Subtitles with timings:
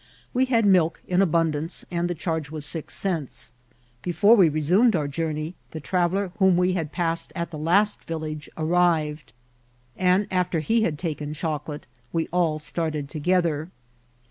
[0.33, 3.51] We had milk in abundance, and the charge was six cents.
[4.01, 8.49] Before we resumed our journey the traveller whom we had passed at the last village
[8.57, 9.31] arrived,
[9.95, 13.69] and, after he had taken chocolate, we all started together.